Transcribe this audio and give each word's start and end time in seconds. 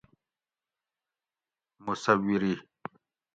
مصوری 1.85 2.53